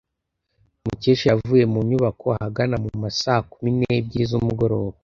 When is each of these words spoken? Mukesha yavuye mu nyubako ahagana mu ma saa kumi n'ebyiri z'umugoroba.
Mukesha 0.83 1.25
yavuye 1.31 1.63
mu 1.73 1.79
nyubako 1.89 2.25
ahagana 2.37 2.75
mu 2.83 2.89
ma 3.01 3.09
saa 3.21 3.43
kumi 3.51 3.69
n'ebyiri 3.77 4.25
z'umugoroba. 4.31 4.97